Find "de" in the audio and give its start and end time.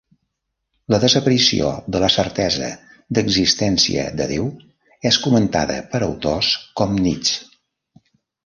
1.95-2.01, 4.23-4.27